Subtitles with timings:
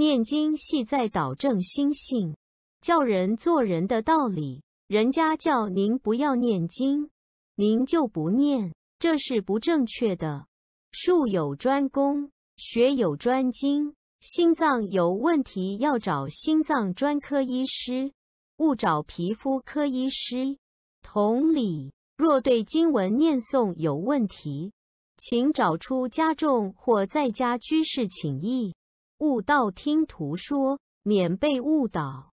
[0.00, 2.34] 念经系在导正心性，
[2.80, 4.62] 教人做人的道理。
[4.86, 7.10] 人家叫您不要念经，
[7.56, 10.46] 您就不念，这是不正确的。
[10.92, 13.94] 术有专攻，学有专精。
[14.20, 18.10] 心脏有问题要找心脏专科医师，
[18.56, 20.56] 勿找皮肤科医师。
[21.02, 24.72] 同理，若对经文念诵有问题，
[25.18, 28.74] 请找出家众或在家居士请益，
[29.20, 32.29] 勿道听途说，免被误导。